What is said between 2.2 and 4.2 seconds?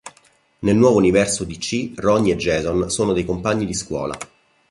e Jason sono dei compagni di scuola.